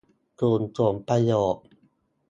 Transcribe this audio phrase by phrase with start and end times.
[0.39, 1.65] กลุ่มผลประโยชน์